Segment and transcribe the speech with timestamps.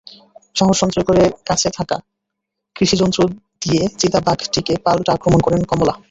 [0.55, 1.97] সাহস সঞ্চয় করে কাছে থাকা
[2.75, 3.19] কৃষিযন্ত্র
[3.61, 5.93] দিয়ে চিতাবাঘটিকে পাল্টা আক্রমণ করেন কমলা।